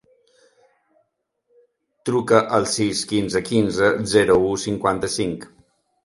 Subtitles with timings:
[2.09, 5.45] Truca al sis, quinze, quinze, zero, u, cinquanta-cinc.